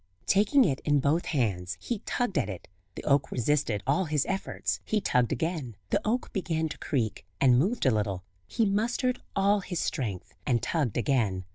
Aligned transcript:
Taking 0.25 0.65
it 0.65 0.79
in 0.79 0.99
both 0.99 1.27
hands 1.27 1.77
he 1.79 1.99
tugged 2.07 2.35
at 2.39 2.49
it; 2.49 2.67
the 2.95 3.03
oak 3.03 3.29
resisted 3.29 3.83
all 3.85 4.05
his 4.05 4.25
efforts; 4.27 4.79
he 4.83 4.99
tugged 4.99 5.31
again, 5.31 5.75
the 5.91 6.01
oak 6.03 6.33
began 6.33 6.67
to 6.69 6.77
creak, 6.79 7.23
and 7.39 7.59
moved 7.59 7.85
a 7.85 7.91
little; 7.93 8.23
he 8.47 8.65
mustered 8.65 9.21
all 9.35 9.59
his 9.59 9.79
strength, 9.79 10.33
and 10.43 10.63
tugged 10.63 10.97
again. 10.97 11.45